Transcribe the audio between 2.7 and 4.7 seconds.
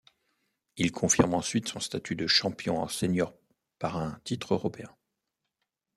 en senior par un titre